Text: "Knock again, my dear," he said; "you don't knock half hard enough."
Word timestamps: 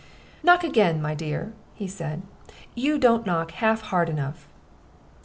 "Knock 0.41 0.63
again, 0.63 0.99
my 0.99 1.13
dear," 1.13 1.53
he 1.75 1.87
said; 1.87 2.23
"you 2.73 2.97
don't 2.97 3.23
knock 3.27 3.51
half 3.51 3.81
hard 3.81 4.09
enough." 4.09 4.47